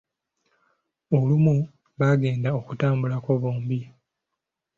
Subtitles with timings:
[1.17, 1.55] Olumu
[1.99, 3.79] bagenda okutambulako bombi.